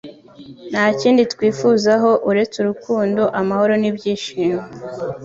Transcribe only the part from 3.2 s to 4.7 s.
amahoro n’ibyishimo